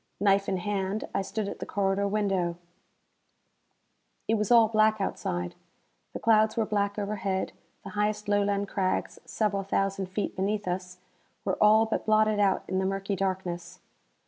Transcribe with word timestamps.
Knife 0.19 0.49
in 0.49 0.57
hand, 0.57 1.07
I 1.13 1.21
stood 1.21 1.47
at 1.47 1.59
the 1.59 1.65
corridor 1.67 2.07
window. 2.07 2.57
It 4.27 4.33
was 4.33 4.49
all 4.49 4.67
black 4.67 4.99
outside. 4.99 5.53
The 6.13 6.19
clouds 6.19 6.57
were 6.57 6.65
black 6.65 6.97
overhead; 6.97 7.51
the 7.83 7.89
highest 7.91 8.27
Lowland 8.27 8.67
crags, 8.67 9.19
several 9.25 9.61
thousand 9.61 10.07
feet 10.07 10.35
beneath 10.35 10.67
us, 10.67 10.97
were 11.45 11.59
all 11.61 11.85
but 11.85 12.07
blotted 12.07 12.39
out 12.39 12.63
in 12.67 12.79
the 12.79 12.85
murky 12.87 13.15
darkness. 13.15 13.79